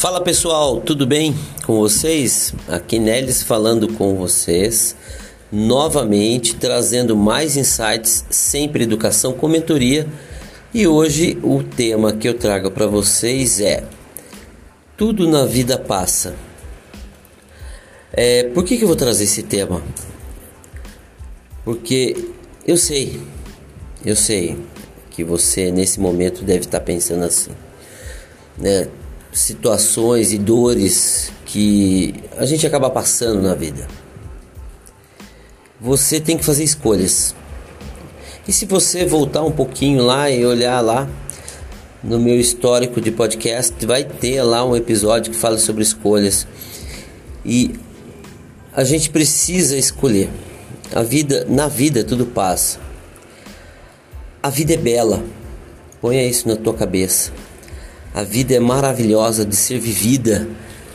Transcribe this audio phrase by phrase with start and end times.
[0.00, 1.34] Fala pessoal, tudo bem
[1.64, 2.54] com vocês?
[2.68, 4.96] Aqui Nelis falando com vocês,
[5.52, 10.06] novamente trazendo mais insights, sempre educação com mentoria.
[10.72, 13.82] E hoje o tema que eu trago para vocês é
[14.98, 16.34] Tudo na vida passa.
[18.12, 19.80] É, por que, que eu vou trazer esse tema?
[21.64, 22.16] Porque
[22.66, 23.20] eu sei,
[24.04, 24.58] eu sei
[25.12, 27.52] que você nesse momento deve estar pensando assim,
[28.56, 28.88] né?
[29.32, 33.86] situações e dores que a gente acaba passando na vida.
[35.80, 37.36] Você tem que fazer escolhas.
[38.48, 41.08] E se você voltar um pouquinho lá e olhar lá
[42.02, 46.46] no meu histórico de podcast, vai ter lá um episódio que fala sobre escolhas.
[47.44, 47.74] E
[48.72, 50.30] a gente precisa escolher.
[50.94, 52.78] A vida, na vida tudo passa.
[54.42, 55.22] A vida é bela.
[56.00, 57.32] Ponha isso na tua cabeça.
[58.14, 60.48] A vida é maravilhosa de ser vivida.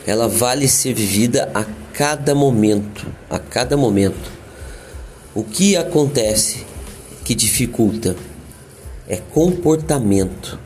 [0.06, 4.32] Ela vale ser vivida a cada momento, a cada momento.
[5.34, 6.64] O que acontece
[7.24, 8.16] que dificulta
[9.08, 10.58] é comportamento.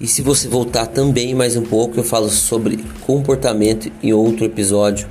[0.00, 5.06] E se você voltar também mais um pouco, eu falo sobre comportamento em outro episódio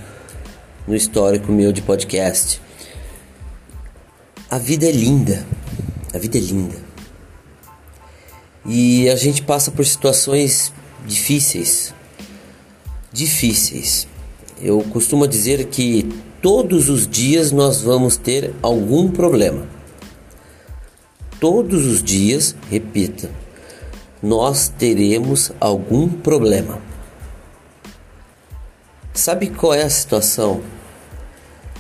[0.88, 2.60] no histórico meu de podcast.
[4.50, 5.46] A vida é linda.
[6.12, 6.76] A vida é linda.
[8.66, 10.74] E a gente passa por situações
[11.06, 11.94] difíceis.
[13.14, 14.08] Difíceis.
[14.60, 16.10] Eu costumo dizer que
[16.42, 19.68] todos os dias nós vamos ter algum problema.
[21.40, 23.30] Todos os dias, repita,
[24.22, 26.82] nós teremos algum problema.
[29.14, 30.62] Sabe qual é a situação?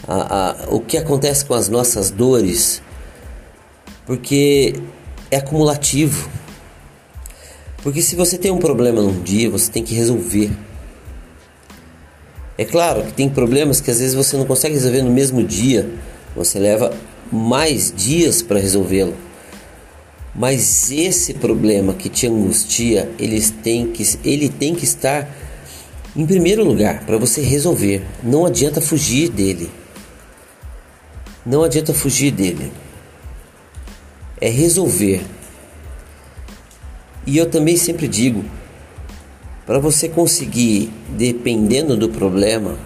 [0.07, 2.81] A, a, o que acontece com as nossas dores?
[4.05, 4.73] Porque
[5.29, 6.29] é acumulativo.
[7.83, 10.51] Porque se você tem um problema num dia, você tem que resolver.
[12.57, 15.89] É claro que tem problemas que às vezes você não consegue resolver no mesmo dia,
[16.35, 16.93] você leva
[17.31, 19.15] mais dias para resolvê-lo.
[20.33, 25.27] Mas esse problema que te angustia, ele tem que, ele tem que estar
[26.15, 28.03] em primeiro lugar para você resolver.
[28.23, 29.69] Não adianta fugir dele.
[31.45, 32.71] Não adianta fugir dele.
[34.39, 35.21] É resolver.
[37.25, 38.43] E eu também sempre digo,
[39.65, 42.77] para você conseguir, dependendo do problema,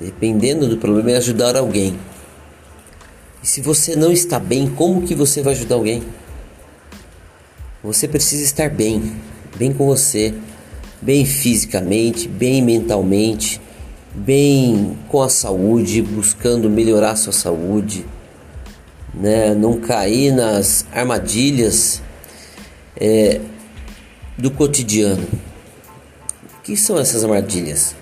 [0.00, 1.98] dependendo do problema, é ajudar alguém.
[3.42, 6.02] E se você não está bem, como que você vai ajudar alguém?
[7.82, 9.12] Você precisa estar bem,
[9.56, 10.34] bem com você,
[11.00, 13.60] bem fisicamente, bem mentalmente,
[14.12, 18.04] bem com a saúde, buscando melhorar sua saúde,
[19.14, 19.54] né?
[19.54, 22.02] Não cair nas armadilhas
[22.96, 23.40] é,
[24.36, 25.28] do cotidiano.
[26.58, 27.94] O que são essas armadilhas?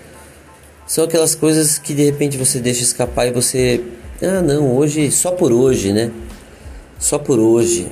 [0.87, 3.83] São aquelas coisas que de repente você deixa escapar e você.
[4.23, 6.11] Ah, não, hoje, só por hoje, né?
[6.97, 7.87] Só por hoje.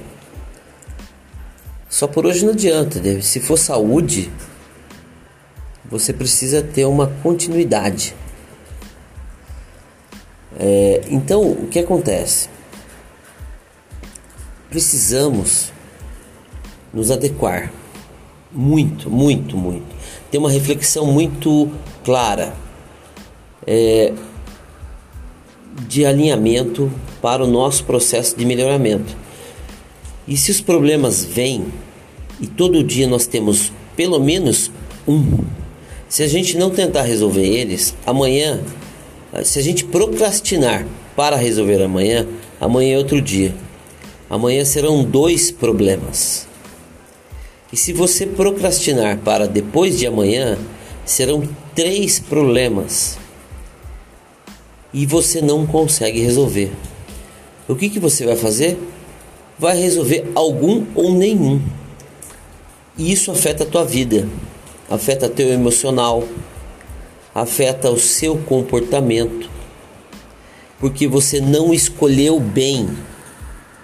[1.96, 3.00] Só por hoje não adianta.
[3.22, 4.30] Se for saúde,
[5.90, 8.14] você precisa ter uma continuidade.
[10.60, 12.50] É, então, o que acontece?
[14.70, 15.72] Precisamos
[16.94, 17.72] nos adequar.
[18.52, 19.88] Muito, muito, muito.
[20.30, 21.72] Tem uma reflexão muito
[22.04, 22.54] clara
[23.66, 24.12] é,
[25.88, 26.92] de alinhamento
[27.22, 29.24] para o nosso processo de melhoramento.
[30.28, 31.66] E se os problemas vêm
[32.40, 34.72] e todo dia nós temos pelo menos
[35.08, 35.40] um,
[36.10, 38.62] se a gente não tentar resolver eles, amanhã,
[39.44, 42.28] se a gente procrastinar para resolver amanhã,
[42.60, 43.54] amanhã é outro dia.
[44.30, 46.48] Amanhã serão dois problemas.
[47.72, 50.58] E se você procrastinar para depois de amanhã,
[51.06, 53.18] serão três problemas
[54.94, 56.72] e você não consegue resolver.
[57.68, 58.78] O que, que você vai fazer?
[59.58, 61.62] Vai resolver algum ou nenhum.
[62.98, 64.28] E isso afeta a tua vida,
[64.90, 66.24] afeta teu emocional,
[67.34, 69.50] afeta o seu comportamento,
[70.80, 72.88] porque você não escolheu bem,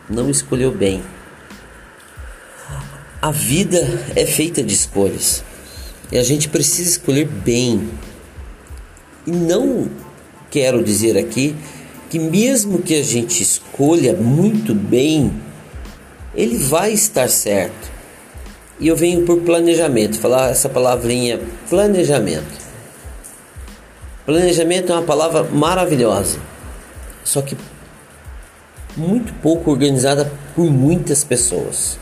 [0.10, 1.04] não escolheu bem.
[3.22, 3.78] A vida
[4.16, 5.44] é feita de escolhas
[6.12, 7.90] e a gente precisa escolher bem.
[9.28, 9.90] E não
[10.50, 11.56] quero dizer aqui
[12.10, 15.32] que, mesmo que a gente escolha muito bem,
[16.36, 17.92] ele vai estar certo.
[18.80, 21.40] E eu venho por planejamento, falar essa palavrinha
[21.70, 22.62] planejamento.
[24.26, 26.40] Planejamento é uma palavra maravilhosa,
[27.24, 27.56] só que
[28.96, 32.00] muito pouco organizada por muitas pessoas.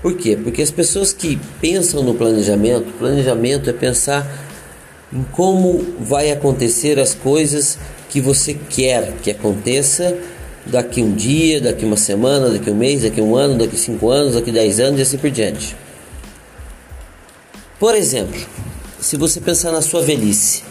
[0.00, 0.38] Por quê?
[0.40, 4.26] Porque as pessoas que pensam no planejamento, planejamento é pensar
[5.12, 7.78] em como vai acontecer as coisas
[8.08, 10.16] que você quer que aconteça
[10.68, 14.34] daqui um dia, daqui uma semana, daqui um mês, daqui um ano, daqui cinco anos,
[14.34, 15.74] daqui dez anos e assim por diante.
[17.78, 18.40] Por exemplo,
[19.00, 20.62] se você pensar na sua velhice,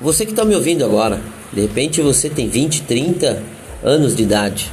[0.00, 1.20] você que está me ouvindo agora,
[1.52, 3.42] de repente você tem 20, 30
[3.82, 4.72] anos de idade.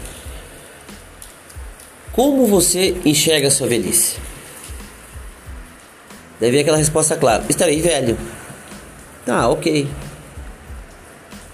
[2.14, 4.18] Como você enxerga a sua velhice?
[6.40, 8.18] Deve vir aquela resposta clara: estarei velho.
[9.26, 9.88] Tá, ok.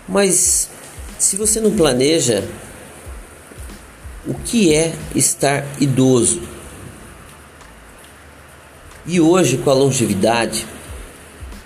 [0.07, 0.69] Mas
[1.25, 2.43] se você não planeja,
[4.27, 6.39] o que é estar idoso?
[9.07, 10.67] E hoje, com a longevidade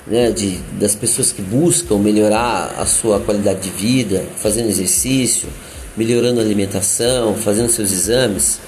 [0.07, 5.49] né, de, das pessoas que buscam melhorar a sua qualidade de vida, fazendo exercício,
[5.97, 8.61] melhorando a alimentação, fazendo seus exames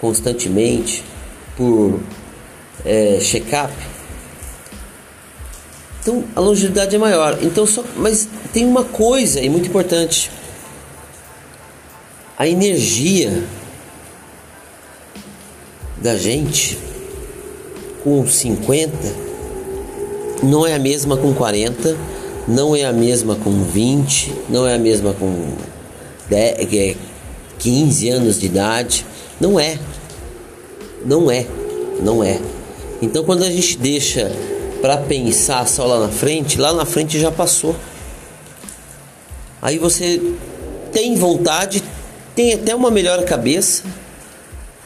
[0.00, 1.04] constantemente
[1.56, 2.00] por
[2.84, 3.72] é, check-up,
[6.00, 7.38] então a longevidade é maior.
[7.42, 10.30] Então só, mas tem uma coisa e muito importante.
[12.38, 13.44] A energia
[15.98, 16.78] da gente
[18.02, 18.92] com 50
[20.42, 21.96] não é a mesma com 40,
[22.48, 25.52] não é a mesma com 20, não é a mesma com
[26.28, 26.96] 10,
[27.58, 29.06] 15 é anos de idade.
[29.38, 29.78] Não é.
[31.04, 31.46] Não é.
[32.02, 32.38] Não é.
[33.02, 34.32] Então quando a gente deixa
[34.80, 37.76] para pensar só lá na frente, lá na frente já passou.
[39.62, 40.20] Aí você
[40.92, 41.82] tem vontade,
[42.34, 43.84] tem até uma melhor cabeça,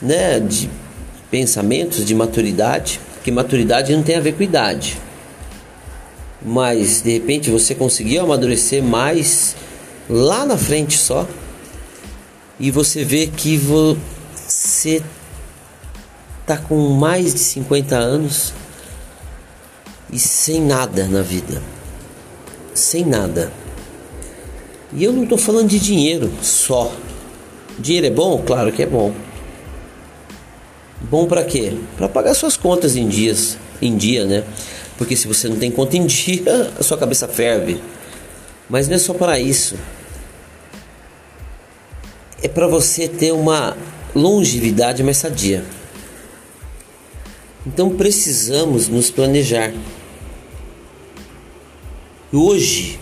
[0.01, 0.69] né, de
[1.31, 4.99] pensamentos, de maturidade, porque maturidade não tem a ver com idade.
[6.43, 9.57] Mas de repente você conseguiu amadurecer mais
[10.09, 11.27] lá na frente só.
[12.61, 15.03] E você vê que você
[16.47, 18.53] tá com mais de 50 anos
[20.13, 21.63] e sem nada na vida.
[22.75, 23.51] Sem nada.
[24.95, 26.95] E eu não estou falando de dinheiro só.
[27.79, 28.41] Dinheiro é bom?
[28.47, 29.13] Claro que é bom.
[31.01, 31.77] Bom para quê?
[31.97, 34.45] Para pagar suas contas em dias, em dia, né?
[34.97, 37.81] Porque se você não tem conta em dia, a sua cabeça ferve.
[38.71, 39.77] Mas não é só para isso.
[42.41, 43.77] É para você ter uma
[44.15, 45.65] longevidade mais sadia.
[47.67, 49.73] Então precisamos nos planejar.
[52.33, 53.01] Hoje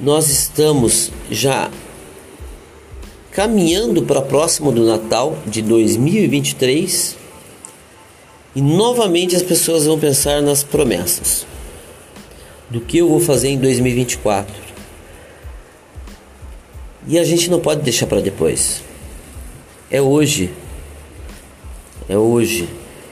[0.00, 1.70] nós estamos já
[3.32, 7.16] caminhando para próximo do Natal de 2023
[8.54, 11.46] e novamente as pessoas vão pensar nas promessas
[12.70, 14.54] do que eu vou fazer em 2024.
[17.06, 18.82] E a gente não pode deixar para depois.
[19.90, 20.50] É hoje.
[22.08, 22.68] É hoje.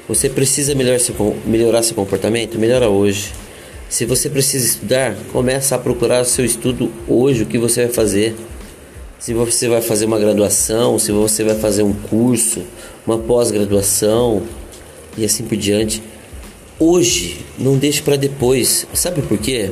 [0.06, 1.14] Você precisa melhorar seu,
[1.46, 2.58] melhorar seu comportamento?
[2.58, 3.32] Melhora hoje.
[3.88, 7.94] Se você precisa estudar, começa a procurar o seu estudo hoje, o que você vai
[7.94, 8.34] fazer.
[9.18, 12.62] Se você vai fazer uma graduação, se você vai fazer um curso,
[13.06, 14.42] uma pós-graduação
[15.16, 16.02] e assim por diante.
[16.78, 18.86] Hoje, não deixe para depois.
[18.92, 19.70] Sabe por quê?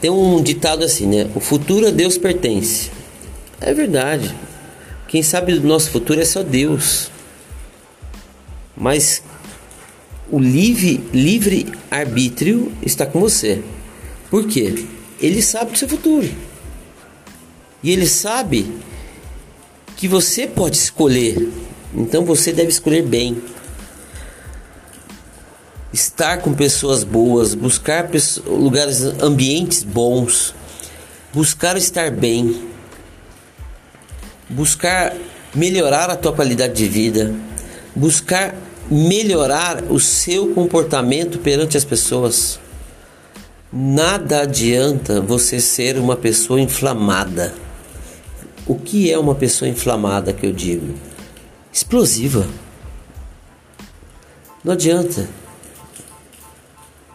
[0.00, 1.30] Tem um ditado assim, né?
[1.34, 2.90] O futuro a Deus pertence.
[3.60, 4.34] É verdade.
[5.08, 7.10] Quem sabe do nosso futuro é só Deus.
[8.76, 9.22] Mas
[10.32, 13.62] o livre, livre arbítrio está com você.
[14.30, 14.86] Por quê?
[15.20, 16.28] Ele sabe do seu futuro.
[17.82, 18.66] E ele sabe
[19.94, 21.50] que você pode escolher.
[21.94, 23.42] Então você deve escolher bem.
[25.92, 28.08] Estar com pessoas boas, buscar
[28.46, 30.54] lugares, ambientes bons,
[31.34, 32.68] buscar estar bem,
[34.48, 35.14] buscar
[35.54, 37.34] melhorar a tua qualidade de vida,
[37.94, 38.54] buscar
[38.92, 42.60] melhorar o seu comportamento perante as pessoas.
[43.72, 47.54] Nada adianta você ser uma pessoa inflamada.
[48.66, 50.94] O que é uma pessoa inflamada que eu digo?
[51.72, 52.46] Explosiva.
[54.62, 55.26] Não adianta.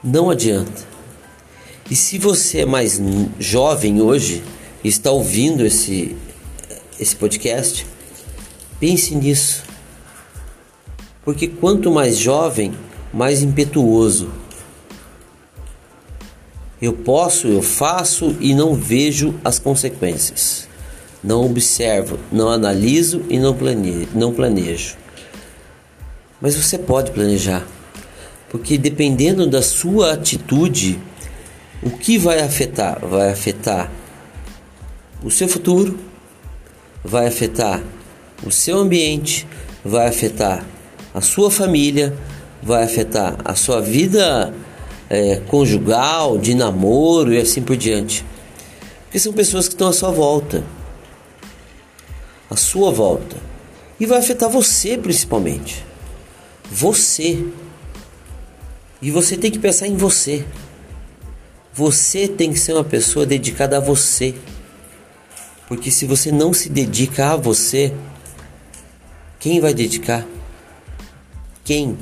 [0.03, 0.87] Não adianta.
[1.91, 2.99] E se você é mais
[3.39, 4.43] jovem hoje
[4.83, 6.17] e está ouvindo esse,
[6.99, 7.85] esse podcast,
[8.79, 9.63] pense nisso.
[11.27, 12.73] Porque quanto mais jovem,
[13.13, 14.29] mais impetuoso.
[16.81, 20.69] Eu posso, eu faço e não vejo as consequências.
[21.21, 24.07] Não observo, não analiso e não planejo.
[24.15, 24.95] Não planejo.
[26.39, 27.67] Mas você pode planejar.
[28.49, 30.97] Porque dependendo da sua atitude,
[31.83, 33.05] o que vai afetar?
[33.05, 33.91] Vai afetar
[35.21, 35.99] o seu futuro,
[37.03, 37.83] vai afetar
[38.45, 39.45] o seu ambiente,
[39.83, 40.65] vai afetar
[41.17, 42.15] a sua família,
[42.61, 44.53] vai afetar a sua vida
[45.09, 48.23] é, conjugal, de namoro e assim por diante.
[49.03, 50.63] Porque são pessoas que estão à sua volta.
[52.51, 53.35] À sua volta.
[53.99, 55.83] E vai afetar você principalmente.
[56.69, 57.43] Você.
[59.01, 60.45] E você tem que pensar em você.
[61.73, 64.35] Você tem que ser uma pessoa dedicada a você.
[65.67, 67.91] Porque se você não se dedica a você,
[69.39, 70.23] quem vai dedicar?
[71.67, 71.97] Quem?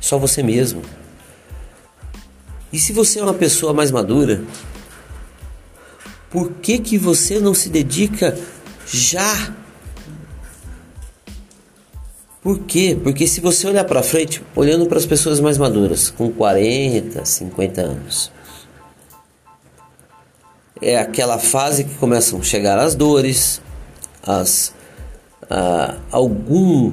[0.00, 0.80] Só você mesmo.
[2.72, 4.42] E se você é uma pessoa mais madura,
[6.30, 8.34] por que que você não se dedica
[8.86, 9.54] já
[12.42, 12.98] por quê?
[13.02, 17.80] Porque se você olhar para frente, olhando para as pessoas mais maduras, com 40, 50
[17.82, 18.32] anos,
[20.80, 23.60] é aquela fase que começam a chegar as dores,
[24.22, 24.72] as
[26.10, 26.90] algum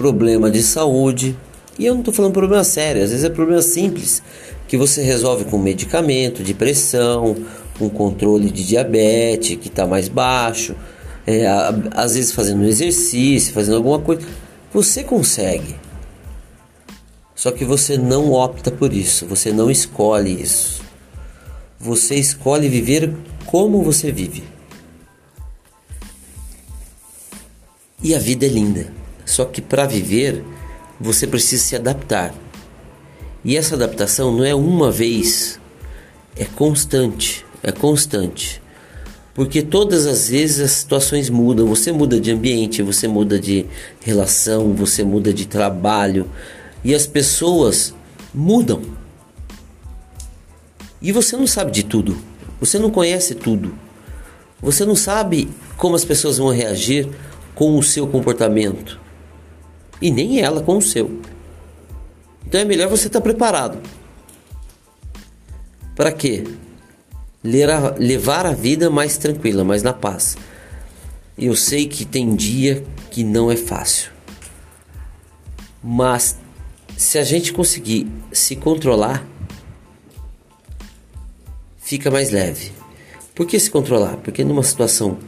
[0.00, 1.36] problema de saúde.
[1.78, 4.22] E eu não estou falando problema sério, às vezes é problema simples
[4.66, 7.36] que você resolve com medicamento de pressão,
[7.78, 10.74] com controle de diabetes que está mais baixo
[11.26, 11.46] é,
[11.92, 14.26] às vezes fazendo um exercício, fazendo alguma coisa,
[14.72, 15.76] você consegue.
[17.34, 20.82] Só que você não opta por isso, você não escolhe isso.
[21.78, 23.14] Você escolhe viver
[23.46, 24.44] como você vive.
[28.02, 28.99] E a vida é linda.
[29.30, 30.44] Só que para viver,
[31.00, 32.34] você precisa se adaptar.
[33.44, 35.60] E essa adaptação não é uma vez,
[36.36, 38.60] é constante, é constante.
[39.32, 41.68] Porque todas as vezes as situações mudam.
[41.68, 43.66] Você muda de ambiente, você muda de
[44.00, 46.28] relação, você muda de trabalho
[46.84, 47.94] e as pessoas
[48.34, 48.82] mudam.
[51.00, 52.18] E você não sabe de tudo.
[52.60, 53.72] Você não conhece tudo.
[54.60, 57.08] Você não sabe como as pessoas vão reagir
[57.54, 58.99] com o seu comportamento.
[60.00, 61.20] E nem ela com o seu.
[62.46, 63.78] Então é melhor você estar preparado.
[65.94, 66.44] Para quê?
[67.42, 70.36] levar a vida mais tranquila, mais na paz.
[71.38, 74.10] Eu sei que tem dia que não é fácil,
[75.82, 76.36] mas
[76.96, 79.26] se a gente conseguir se controlar,
[81.78, 82.72] fica mais leve.
[83.34, 84.18] Por que se controlar?
[84.18, 85.18] Porque numa situação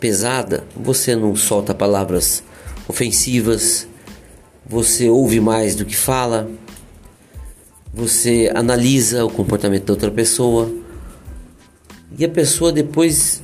[0.00, 2.42] pesada, você não solta palavras
[2.88, 3.86] ofensivas,
[4.66, 6.50] você ouve mais do que fala,
[7.92, 10.72] você analisa o comportamento da outra pessoa
[12.18, 13.42] e a pessoa depois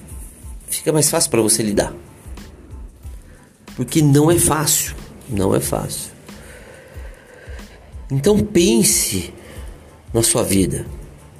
[0.69, 1.95] fica mais fácil para você lidar.
[3.77, 4.95] Porque não é fácil,
[5.29, 6.11] não é fácil.
[8.11, 9.33] Então pense
[10.13, 10.85] na sua vida.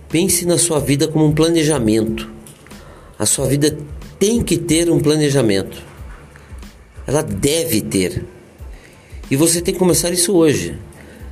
[0.09, 2.31] Pense na sua vida como um planejamento.
[3.19, 3.77] A sua vida
[4.19, 5.83] tem que ter um planejamento.
[7.07, 8.25] Ela deve ter.
[9.31, 10.77] E você tem que começar isso hoje.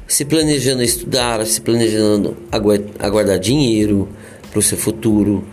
[0.07, 4.09] Se planejando estudar, se planejando a guardar dinheiro
[4.51, 5.45] para o seu futuro,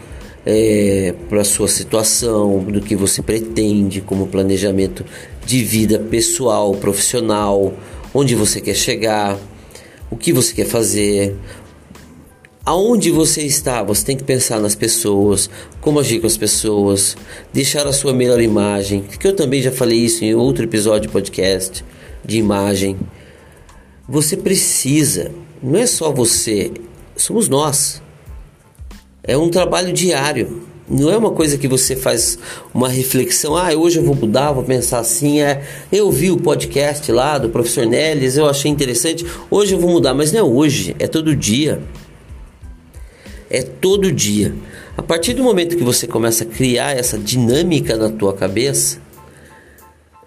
[0.45, 5.03] é, para a sua situação, do que você pretende, como planejamento
[5.43, 7.73] de vida pessoal, profissional,
[8.13, 9.39] onde você quer chegar,
[10.11, 11.35] o que você quer fazer,
[12.63, 13.81] aonde você está.
[13.81, 15.49] Você tem que pensar nas pessoas,
[15.81, 17.17] como agir com as pessoas,
[17.51, 19.01] deixar a sua melhor imagem.
[19.01, 21.83] Que eu também já falei isso em outro episódio de podcast
[22.25, 22.97] de imagem.
[24.07, 26.71] Você precisa, não é só você,
[27.15, 28.01] somos nós.
[29.23, 30.63] É um trabalho diário.
[30.87, 32.37] Não é uma coisa que você faz
[32.71, 37.11] uma reflexão, ah, hoje eu vou mudar, vou pensar assim, é, eu vi o podcast
[37.11, 40.95] lá do professor Neles, eu achei interessante, hoje eu vou mudar, mas não é hoje,
[40.99, 41.81] é todo dia.
[43.49, 44.53] É todo dia.
[44.95, 48.99] A partir do momento que você começa a criar essa dinâmica na tua cabeça,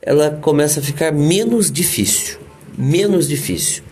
[0.08, 2.38] ela começa a ficar menos difícil,
[2.78, 3.82] menos difícil.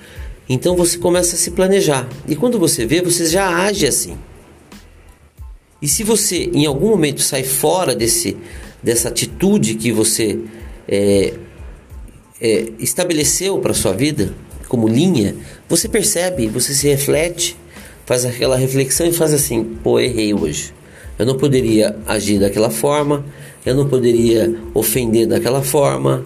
[0.49, 2.09] Então você começa a se planejar.
[2.27, 4.17] E quando você vê, você já age assim.
[5.83, 8.35] E se você em algum momento sai fora desse,
[8.83, 10.39] dessa atitude que você
[10.89, 11.35] é,
[12.41, 14.33] é, estabeleceu para sua vida
[14.69, 15.37] como linha,
[15.69, 17.59] você percebe, você se reflete,
[18.07, 20.73] faz aquela reflexão e faz assim: pô, errei hoje.
[21.19, 23.25] Eu não poderia agir daquela forma,
[23.65, 26.25] eu não poderia ofender daquela forma,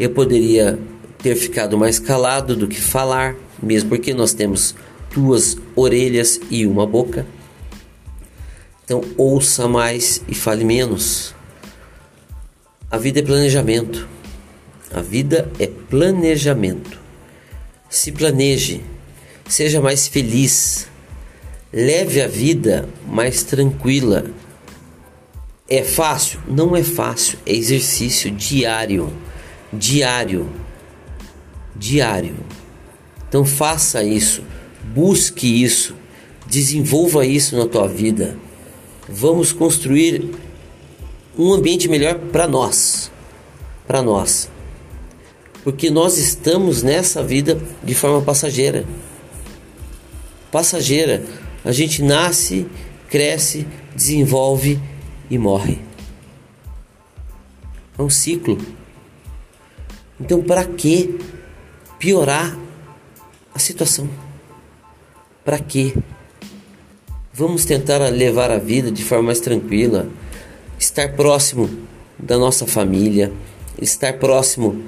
[0.00, 0.78] eu poderia
[1.18, 4.74] ter ficado mais calado do que falar, mesmo porque nós temos
[5.14, 7.26] duas orelhas e uma boca.
[8.84, 11.34] Então, ouça mais e fale menos.
[12.90, 14.06] A vida é planejamento.
[14.92, 16.98] A vida é planejamento.
[17.88, 18.82] se planeje,
[19.48, 20.88] seja mais feliz,
[21.72, 24.26] leve a vida mais tranquila.
[25.68, 26.40] É fácil?
[26.46, 29.12] Não é fácil, é exercício diário,
[29.72, 30.48] diário,
[31.74, 32.36] diário.
[33.28, 34.42] Então faça isso,
[34.94, 35.94] busque isso,
[36.46, 38.36] desenvolva isso na tua vida.
[39.08, 40.30] Vamos construir
[41.36, 43.10] um ambiente melhor para nós,
[43.86, 44.48] para nós.
[45.62, 48.84] Porque nós estamos nessa vida de forma passageira.
[50.50, 51.24] Passageira.
[51.66, 52.64] A gente nasce,
[53.08, 54.80] cresce, desenvolve
[55.28, 55.80] e morre.
[57.98, 58.56] É um ciclo.
[60.20, 61.18] Então, para que
[61.98, 62.56] piorar
[63.52, 64.08] a situação?
[65.44, 65.92] Para que?
[67.34, 70.08] Vamos tentar levar a vida de forma mais tranquila,
[70.78, 71.68] estar próximo
[72.16, 73.32] da nossa família,
[73.82, 74.84] estar próximo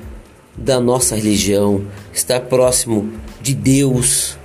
[0.56, 4.38] da nossa religião, estar próximo de Deus.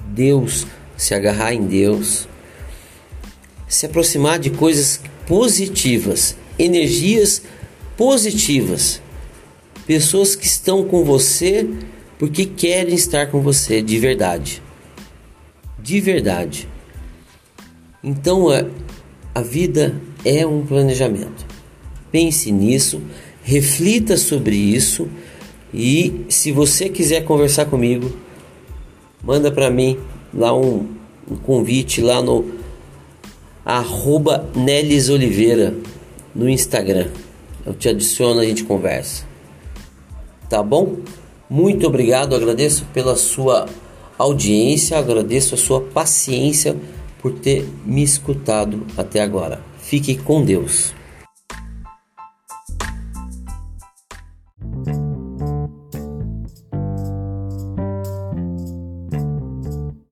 [0.00, 0.66] Deus,
[1.02, 2.28] se agarrar em Deus,
[3.66, 7.42] se aproximar de coisas positivas, energias
[7.96, 9.02] positivas,
[9.84, 11.68] pessoas que estão com você
[12.20, 14.62] porque querem estar com você de verdade.
[15.76, 16.68] De verdade.
[18.04, 18.64] Então a,
[19.34, 21.44] a vida é um planejamento.
[22.12, 23.02] Pense nisso,
[23.42, 25.08] reflita sobre isso
[25.74, 28.16] e se você quiser conversar comigo,
[29.20, 29.98] manda para mim
[30.34, 30.86] lá um,
[31.30, 32.52] um, convite lá no
[33.64, 35.74] arroba Nelis Oliveira
[36.34, 37.08] no Instagram.
[37.64, 39.24] Eu te adiciono, a gente conversa.
[40.48, 40.96] Tá bom?
[41.48, 43.66] Muito obrigado, agradeço pela sua
[44.18, 46.76] audiência, agradeço a sua paciência
[47.20, 49.60] por ter me escutado até agora.
[49.80, 50.94] Fique com Deus.